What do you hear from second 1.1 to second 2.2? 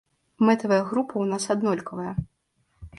ў нас аднолькавая.